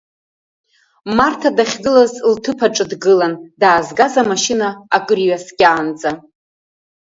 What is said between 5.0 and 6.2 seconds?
иҩаскьаанӡа.